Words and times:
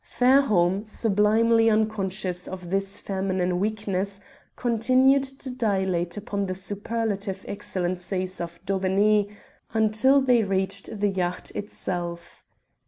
Fairholme, 0.03 0.83
sublimely 0.87 1.69
unconscious 1.69 2.47
of 2.47 2.71
this 2.71 2.99
feminine 2.99 3.59
weakness, 3.59 4.19
continued 4.55 5.21
to 5.21 5.51
dilate 5.51 6.17
upon 6.17 6.47
the 6.47 6.55
superlative 6.55 7.45
excellences 7.47 8.41
of 8.41 8.59
Daubeney 8.65 9.29
until 9.75 10.19
they 10.19 10.41
reached 10.41 10.89
the 10.99 11.09
yacht 11.09 11.51
itself. 11.53 12.43